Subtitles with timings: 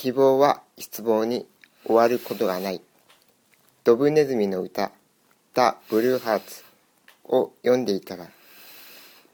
[0.00, 1.46] 希望は失望に
[1.84, 2.80] 終わることがない。
[3.84, 4.92] ドブネズミの歌、
[5.52, 6.64] ザ・ブルーハーツ
[7.24, 8.26] を読んでいたら、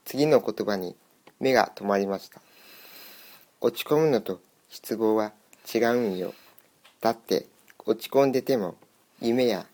[0.05, 0.97] 次の言葉に
[1.39, 2.41] 目が止まりました。
[3.61, 5.31] 落ち込むのと失望は
[5.73, 6.35] 違うんよ。
[7.01, 7.47] だって
[7.85, 8.75] 落ち込んでても
[9.21, 9.67] 夢や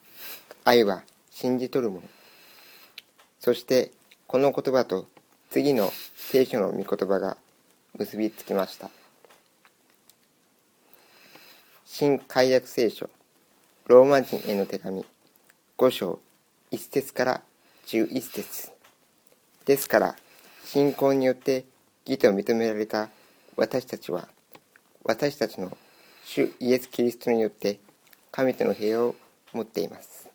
[0.63, 2.03] 愛は信じとるもん。
[3.41, 3.93] そして
[4.27, 5.07] この言葉と
[5.49, 7.39] 次の聖書の御言葉が
[7.99, 8.91] 結びつきました。
[11.95, 13.11] 新解約聖書
[13.87, 15.05] ローマ人への手紙
[15.77, 16.21] 5章
[16.71, 17.43] 1節から
[17.87, 18.73] 11節。
[19.67, 20.17] ですから
[20.65, 21.67] 信仰によって
[22.07, 23.11] 義と認められた
[23.59, 24.27] 私たちは
[25.05, 25.77] 私たちの
[26.25, 27.79] 主イエス・キリストによって
[28.31, 29.15] 神との平和を
[29.53, 30.31] 持っています。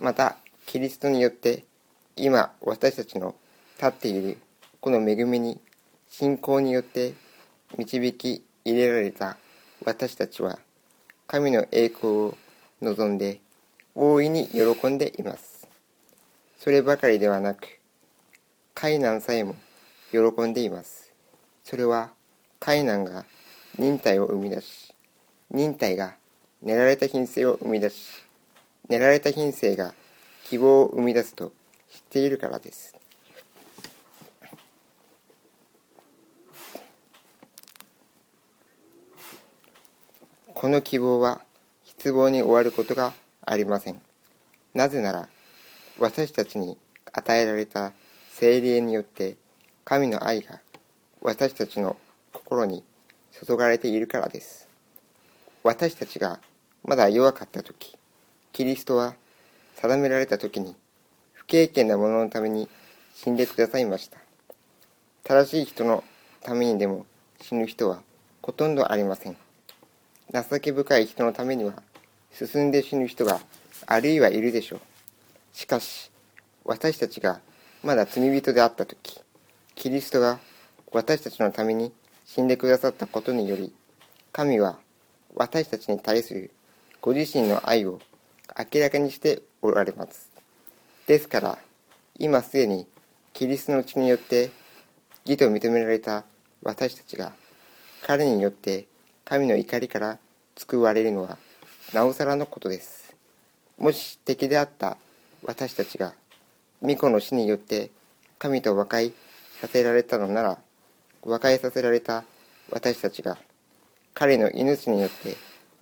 [0.00, 1.64] またキリストによって
[2.16, 3.36] 今私たちの
[3.76, 4.38] 立っている
[4.80, 5.60] この恵みに
[6.10, 7.14] 信仰によって
[7.78, 9.36] 導き入れられた
[9.84, 10.58] 私たちは
[11.26, 12.38] 神の栄光を
[12.82, 13.40] 望んで
[13.94, 15.66] 大いに喜んでいます。
[16.58, 17.80] そればかりではなく
[18.74, 19.56] 海難さえも
[20.12, 21.12] 喜んでいます。
[21.62, 22.10] それは
[22.60, 23.24] 海難が
[23.78, 24.94] 忍耐を生み出し
[25.50, 26.14] 忍耐が
[26.62, 28.22] 練られた品性を生み出し
[28.90, 29.94] 練られた品性が
[30.44, 31.52] 希望を生み出すと
[31.90, 32.93] 知っているからです。
[40.64, 41.42] この希望は
[41.84, 43.12] 失望に終わることが
[43.44, 44.00] ありません。
[44.72, 45.28] なぜなら、
[45.98, 46.78] 私たちに
[47.12, 47.92] 与えられた
[48.30, 49.36] 精霊によって
[49.84, 50.62] 神の愛が
[51.20, 51.98] 私たちの
[52.32, 52.82] 心に
[53.46, 54.66] 注がれているからです。
[55.62, 56.40] 私たちが
[56.82, 57.98] まだ弱かった時、
[58.54, 59.16] キリストは
[59.74, 60.74] 定められた時に
[61.34, 62.70] 不経験な者のために
[63.14, 64.16] 死んでくださいました。
[65.24, 66.02] 正しい人の
[66.40, 67.04] ためにでも
[67.42, 68.00] 死ぬ人は
[68.40, 69.43] ほとんどありません。
[70.42, 71.74] 情け深い人のためには
[72.32, 73.40] 進んで死ぬ人が
[73.86, 74.80] あるいはいるでしょう。
[75.52, 76.10] しかし、
[76.64, 77.40] 私たちが
[77.84, 79.20] まだ罪人であった時、
[79.76, 80.40] キリストが
[80.90, 81.92] 私たちのために
[82.24, 83.72] 死んでくださったことにより、
[84.32, 84.78] 神は
[85.36, 86.50] 私たちに対する
[87.00, 88.00] ご自身の愛を
[88.58, 90.32] 明らかにしておられます。
[91.06, 91.58] ですから、
[92.18, 92.88] 今すでに
[93.32, 94.50] キリストの血によって
[95.24, 96.24] 義と認められた
[96.64, 97.32] 私たちが
[98.02, 98.88] 彼によって
[99.24, 100.18] 神の怒りから
[100.56, 101.38] 救われるのは
[101.92, 103.14] なおさらのことです。
[103.78, 104.96] もし敵であった
[105.44, 106.14] 私たちが
[106.80, 107.90] 巫女の死によって
[108.38, 109.12] 神と和解
[109.60, 110.58] させられたのなら
[111.22, 112.24] 和解させられた
[112.70, 113.36] 私たちが
[114.14, 115.36] 彼の命によって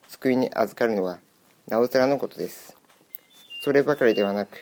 [0.09, 1.19] 救いに預かるのは
[1.69, 2.77] なおさらのことです。
[3.61, 4.59] そればかりではなく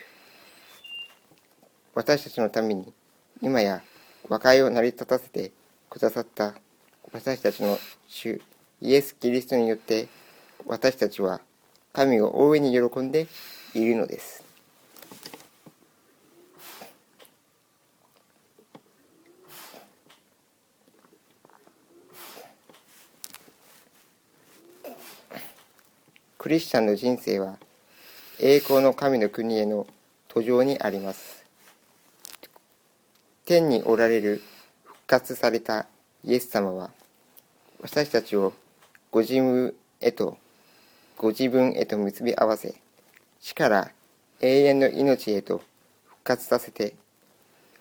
[1.95, 2.93] 私たちのために
[3.41, 3.81] 今や
[4.29, 5.51] 和解を成り立たせて
[5.89, 6.53] くださった
[7.11, 7.77] 私たちの
[8.07, 8.41] 主
[8.83, 10.07] イエス・キリストによって
[10.65, 11.39] 私たちは
[11.93, 13.27] 神を大いに喜んで
[13.75, 14.43] いるのです。
[26.39, 27.57] クリスチャンの人生は
[28.39, 29.85] 栄光の神の国への
[30.27, 31.45] 途上にあります。
[33.45, 34.41] 天におられる
[34.83, 35.85] 復活された
[36.23, 36.89] イエス様は
[37.83, 38.53] 私たちを
[39.11, 40.37] ご自分へと、
[41.17, 42.75] ご自分へと結び合わせ、
[43.41, 43.91] 死から
[44.39, 45.61] 永遠の命へと
[46.05, 46.95] 復活させて、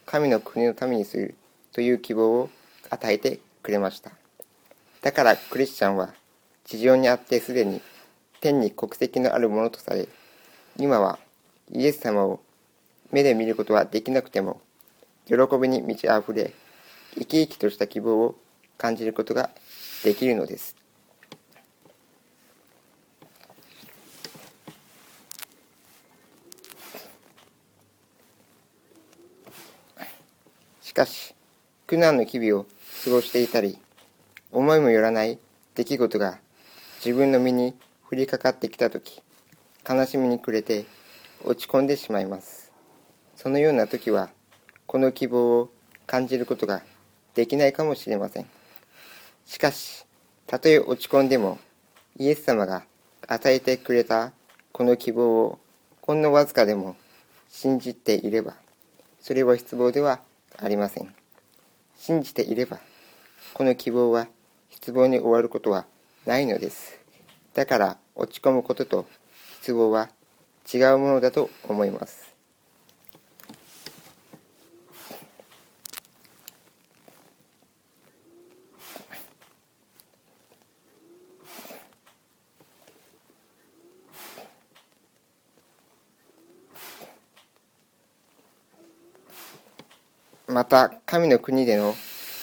[0.06, 1.36] 神の国のためにする
[1.72, 2.50] という希望を
[2.90, 4.10] 与えてくれました。
[5.02, 6.12] だからクリスチャンは
[6.64, 7.80] 地上にあってすでに
[8.40, 10.08] 天に国籍のあるものとされ、
[10.78, 11.20] 今は
[11.70, 12.40] イエス様を
[13.12, 14.60] 目で見ることはできなくても、
[15.28, 16.52] 喜びに満ち溢れ、
[17.14, 18.34] 生き生きとした希望を
[18.76, 19.50] 感じることが
[20.02, 20.74] できるのです。
[30.89, 31.34] しかし、
[31.86, 32.66] 苦難の日々を
[33.04, 33.78] 過ごしていたり、
[34.52, 35.38] 思いもよらない
[35.74, 36.38] 出来事が
[37.02, 37.74] 自分の身に
[38.10, 39.22] 降りかかってきたとき、
[39.88, 40.84] 悲しみに暮れて
[41.42, 42.70] 落ち込んでしまいます。
[43.34, 44.28] そのような時は、
[44.86, 45.70] この希望を
[46.06, 46.82] 感じることが
[47.32, 48.46] できないかもしれません。
[49.46, 50.04] しかし、
[50.46, 51.58] たとえ落ち込んでも、
[52.18, 52.84] イエス様が
[53.26, 54.32] 与えてくれた
[54.72, 55.58] この希望を
[56.02, 56.94] ほんのわずかでも
[57.48, 58.54] 信じていれば、
[59.18, 60.20] それは失望では
[60.58, 61.14] ありません。
[61.96, 62.80] 信じていれば、
[63.54, 64.28] この希望は
[64.70, 65.86] 失望に終わることは
[66.26, 66.98] ないのです。
[67.54, 69.06] だから落ち込むことと
[69.60, 70.08] 失望は
[70.72, 72.29] 違うものだと思います。
[90.50, 91.94] また神の国での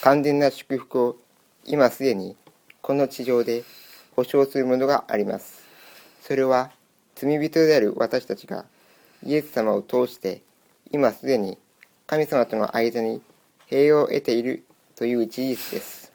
[0.02, 1.18] 完全な祝福を
[1.66, 2.38] 今すでに
[2.82, 3.66] この地上で
[4.16, 5.68] 保証するものがあります。
[6.22, 6.72] それは
[7.16, 8.64] 罪人である私たちが
[9.26, 10.42] イエス様を通して
[10.90, 11.58] 今すでに
[12.06, 13.22] 神様との間に
[13.66, 14.64] 平和を得ている
[14.96, 16.14] という事実です。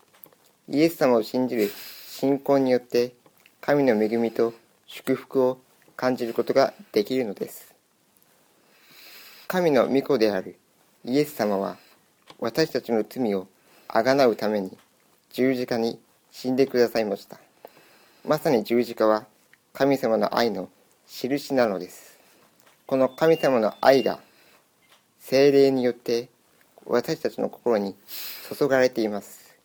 [0.71, 1.71] イエス様を信じる
[2.09, 3.13] 信仰によって
[3.61, 4.55] 神の恵みと
[4.87, 5.59] 祝福を
[5.95, 7.75] 感じることができるのです。
[9.47, 10.57] 神の御子である
[11.05, 11.79] イエス様は
[12.39, 13.49] 私たちの罪を
[13.89, 14.79] あがなうために
[15.33, 15.99] 十字架に
[16.31, 17.41] 死んでくださいました。
[18.25, 19.27] まさに十字架は
[19.73, 20.69] 神様の愛の
[21.09, 22.21] 印なのです。
[22.87, 24.21] この神様の愛が
[25.19, 26.29] 精霊によって
[26.87, 27.97] 私たちの心に
[28.57, 29.57] 注がれています。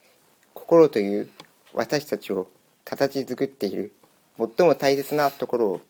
[0.55, 1.29] 心という
[1.73, 2.47] 私たちを
[2.83, 3.93] 形作っている
[4.39, 5.81] 最も大切なところを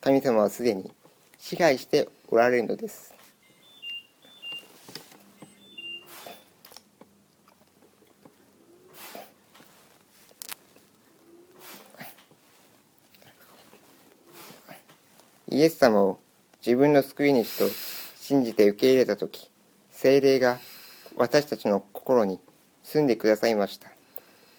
[0.00, 0.90] 神様はすでに
[1.38, 3.13] 支配しておられるのです。
[15.54, 16.18] イエス様を
[16.66, 17.68] 自分の救い主と
[18.16, 19.48] 信じて受け入れた時
[19.92, 20.58] 精霊が
[21.16, 22.40] 私たちの心に
[22.82, 23.88] 住んでくださいました。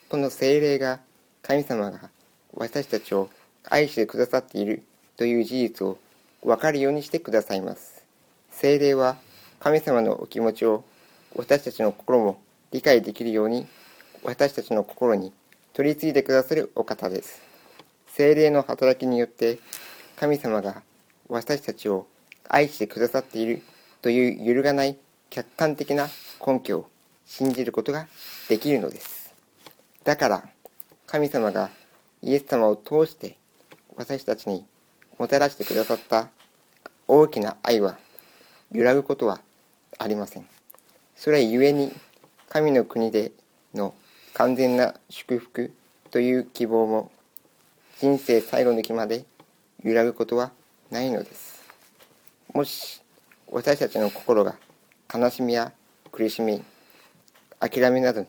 [0.08, 1.02] この精霊が
[1.42, 2.10] 神様が
[2.54, 3.30] 私たちを
[3.70, 4.84] 愛してくださっている
[5.18, 5.98] という事実を
[6.42, 8.06] 分かるようにしてくださいます。
[8.50, 9.18] 精霊は
[9.60, 10.86] 神様のお気持ちを
[11.36, 12.40] 私たちの心も
[12.72, 13.68] 理解できるように
[14.24, 15.34] 私たちの心に
[15.74, 17.42] 取り継いでくださるお方です。
[18.08, 19.60] 精霊の働きによって
[20.18, 20.82] 神様が
[21.28, 22.08] 私たちを
[22.48, 23.62] 愛してくださっている
[24.02, 24.98] という揺るがない
[25.30, 26.08] 客観的な
[26.46, 26.90] 根拠を
[27.26, 28.08] 信じることが
[28.48, 29.34] できるのです。
[30.04, 30.48] だから
[31.08, 31.70] 神様が
[32.22, 33.38] イエス様を通して
[33.96, 34.66] 私たちに
[35.18, 36.30] もたらしてくださった
[37.08, 37.98] 大きな愛は
[38.72, 39.42] 揺らぐことは
[39.98, 40.46] ありません。
[41.16, 41.92] それゆえに
[42.50, 43.32] 神の国で
[43.74, 43.94] の
[44.34, 45.74] 完全な祝福
[46.12, 47.12] という希望も
[48.00, 49.26] 人生最後の日まで
[49.86, 50.52] 揺らぐことは
[50.90, 51.62] ないのです。
[52.52, 53.04] もし
[53.48, 54.56] 私たちの心が
[55.14, 55.72] 悲しみや
[56.12, 56.64] 苦しみ
[57.60, 58.28] 諦めなどに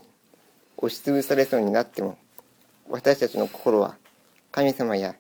[0.77, 2.19] 押しつぶされそうになっても
[2.91, 3.97] 私たちの心は
[4.53, 5.17] 神様や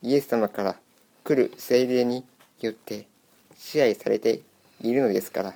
[0.00, 0.76] イエス様から
[1.24, 2.24] 来る精霊に
[2.60, 3.08] よって
[3.58, 4.42] 支配されて
[4.80, 5.54] いるのですから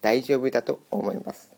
[0.00, 1.51] 大丈夫だと思います。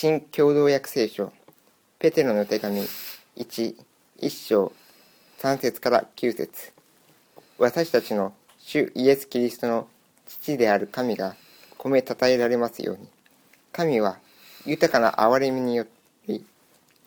[0.00, 1.30] 新共同訳聖書
[1.98, 2.80] ペテロの手紙
[3.36, 3.76] 1、
[4.22, 4.72] 1章
[5.40, 6.72] 3節から9節。
[7.58, 9.88] 私たちの主イエス・キリストの
[10.26, 11.36] 父である神が
[11.76, 13.10] 込めたたえられますように。
[13.72, 14.16] 神は
[14.64, 15.84] 豊かな憐れみによ
[16.26, 16.46] り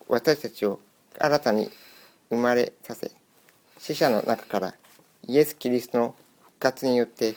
[0.06, 0.78] 私たちを
[1.18, 1.72] 新たに
[2.30, 3.10] 生まれさせ
[3.76, 4.74] 死者の中から
[5.26, 7.34] イエス・キリストの復活によって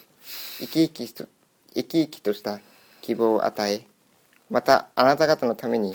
[0.59, 1.25] 生き生きと
[1.73, 2.59] 生き生きとした
[3.01, 3.87] 希望を与え
[4.49, 5.93] またあなた方のために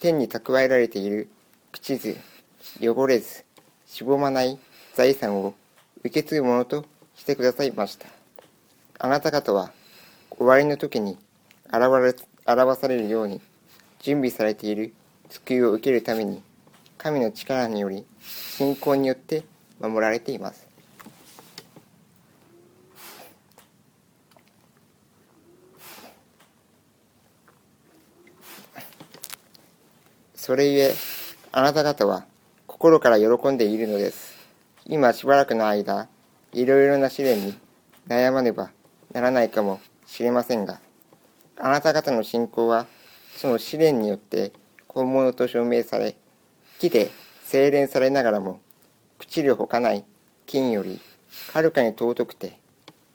[0.00, 1.28] 天に蓄えられている
[1.72, 2.16] 朽ちず
[2.80, 3.44] 汚れず
[3.86, 4.58] しぼまない
[4.94, 5.54] 財産を
[5.98, 6.84] 受け継ぐものと
[7.14, 8.08] してくださいました。
[8.98, 9.72] あなた方は
[10.30, 11.16] 終わりの時に
[11.72, 12.14] 表れ
[12.46, 13.40] 表されるように
[14.00, 14.92] 準備されている
[15.30, 16.42] 救いを受けるために
[16.98, 19.44] 神の力により信仰によって
[19.80, 20.63] 守られています。
[30.44, 30.94] それゆえ、
[31.52, 32.26] あなた方は
[32.66, 34.34] 心から喜んでいるのです。
[34.84, 36.06] 今しばらくの間、
[36.52, 37.54] いろいろな試練に
[38.06, 38.70] 悩まねば
[39.14, 40.80] ならないかもしれませんが、
[41.56, 42.86] あなた方の信仰は、
[43.34, 44.52] その試練によって
[44.86, 46.14] 本物と証明され、
[46.78, 47.10] 木で
[47.44, 48.60] 精錬されながらも、
[49.20, 50.04] 朽ちるほかない
[50.44, 51.00] 金より
[51.54, 52.58] はるかに尊くて、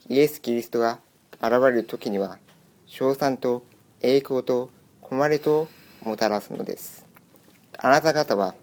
[0.08, 0.98] イエス・キリストが
[1.34, 2.40] 現れる時には、
[2.88, 3.64] 称賛と
[4.02, 4.72] 栄光と
[5.04, 5.68] 誉れと
[6.02, 7.09] もたらすのです。
[7.82, 8.56] あなた方は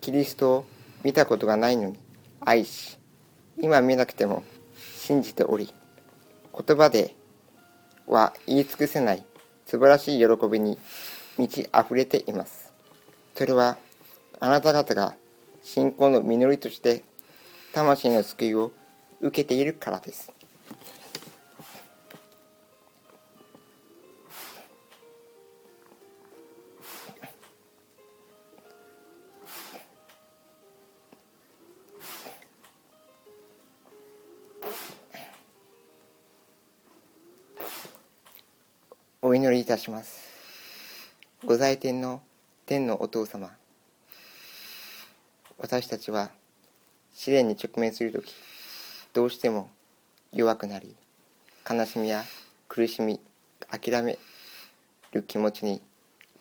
[0.00, 0.64] キリストを
[1.02, 1.98] 見たことがないのに
[2.40, 2.96] 愛し、
[3.60, 4.44] 今見なくても
[4.96, 5.74] 信じており、
[6.56, 7.16] 言葉で
[8.06, 9.24] は言い尽くせない
[9.66, 10.78] 素晴らしい喜びに
[11.36, 12.72] 満ち溢れています。
[13.34, 13.78] それは
[14.38, 15.16] あなた方が
[15.64, 17.02] 信仰の実りとして
[17.72, 18.70] 魂の救いを
[19.20, 20.30] 受けているからです。
[39.72, 40.20] たします。
[41.46, 42.20] ご在天の
[42.66, 43.50] 天のお父様
[45.58, 46.30] 私たちは
[47.14, 48.34] 試練に直面する時
[49.14, 49.70] どうしても
[50.32, 50.94] 弱くなり
[51.68, 52.22] 悲しみや
[52.68, 53.18] 苦しみ
[53.70, 54.18] 諦め
[55.12, 55.80] る気持ちに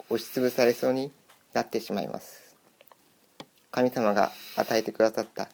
[0.09, 1.11] 押しつぶされそうに
[1.53, 2.57] なってしまいます。
[3.71, 5.47] 神様が与えてくださった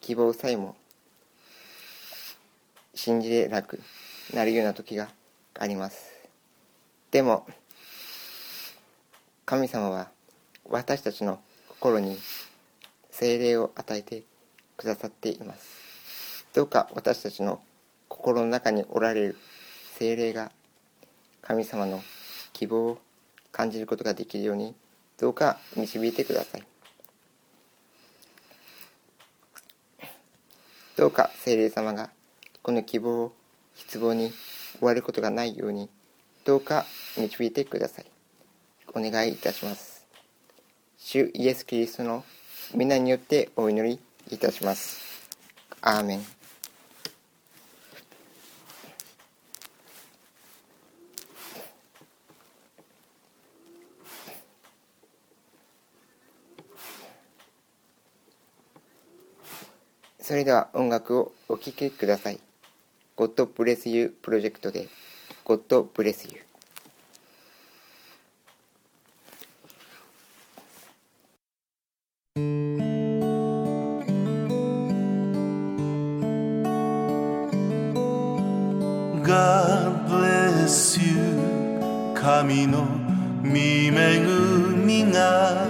[0.00, 0.74] 希望さえも
[2.94, 3.80] 信じれなく
[4.32, 5.10] なるような時が
[5.58, 6.19] あります。
[7.10, 7.46] でも
[9.44, 10.10] 神様は
[10.68, 12.16] 私たちの心に
[13.10, 14.22] 精霊を与えて
[14.76, 16.46] くださっています。
[16.54, 17.60] どうか私たちの
[18.08, 19.36] 心の中におられる
[19.98, 20.52] 精霊が
[21.42, 22.00] 神様の
[22.52, 22.98] 希望を
[23.50, 24.74] 感じることができるように
[25.18, 26.62] どうか導いてください。
[30.96, 32.10] どうか精霊様が
[32.62, 33.32] この希望を
[33.74, 34.32] 失望に
[34.78, 35.88] 終わることがないように
[36.44, 36.86] どうか
[37.16, 38.06] 導いてください。
[38.94, 40.06] お願いいたします。
[40.98, 42.24] 主イエス・キリストの
[42.74, 43.98] 皆によってお祈り
[44.30, 45.00] いたします。
[45.80, 46.40] アーメン。
[60.20, 62.38] それでは音楽をお聴きください。
[63.16, 64.88] God Bless You プロジェクトで。
[65.44, 66.49] God Bless You。
[79.30, 82.12] God bless you.
[82.16, 82.84] 神の
[83.44, 84.18] 御恵
[84.74, 85.68] みが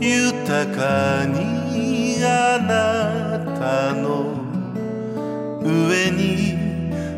[0.00, 4.42] 豊かにあなたの
[5.62, 6.58] 上に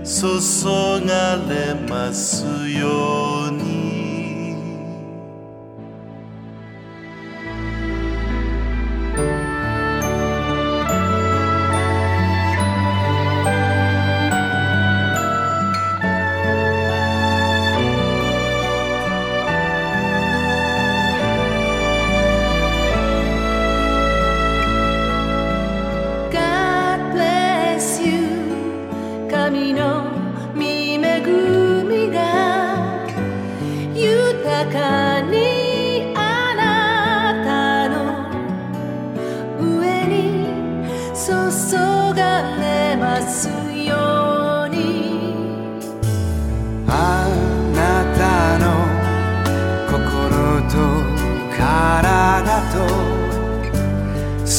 [0.04, 0.40] 注
[1.06, 3.43] がれますように。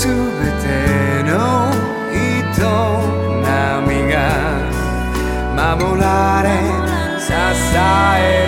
[0.05, 0.13] すべ
[0.61, 1.33] ての
[2.13, 2.21] 営
[3.87, 4.15] みが
[5.57, 6.47] 守られ
[7.19, 8.44] 支え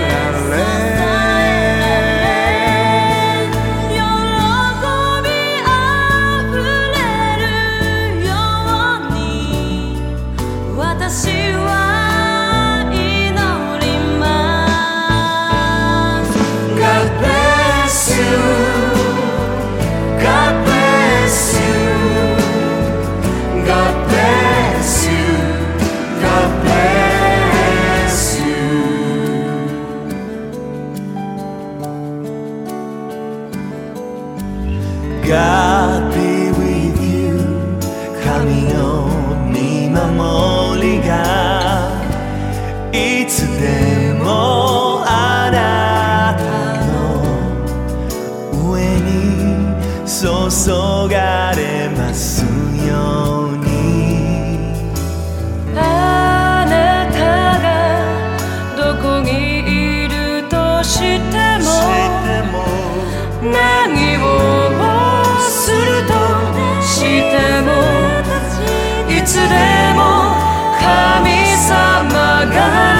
[72.57, 72.96] 様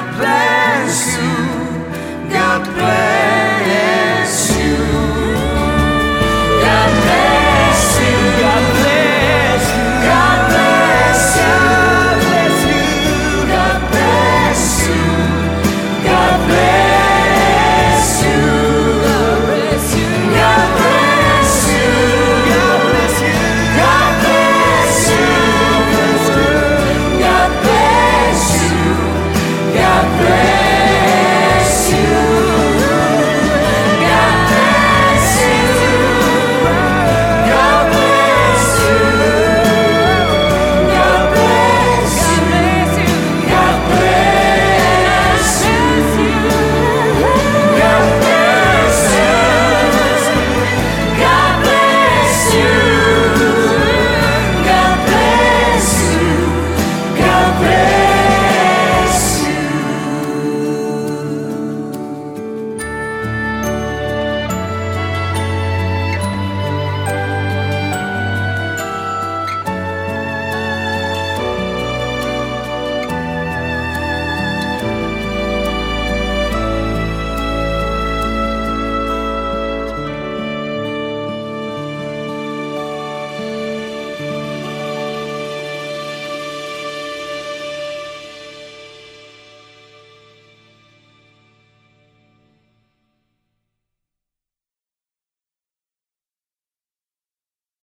[0.00, 2.32] God bless you.
[2.32, 3.19] God bless